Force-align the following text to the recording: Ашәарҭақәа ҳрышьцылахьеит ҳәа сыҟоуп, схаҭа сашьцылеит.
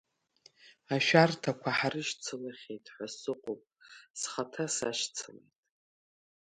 Ашәарҭақәа 0.93 1.71
ҳрышьцылахьеит 1.77 2.85
ҳәа 2.93 3.07
сыҟоуп, 3.17 3.61
схаҭа 4.19 4.65
сашьцылеит. 4.75 5.49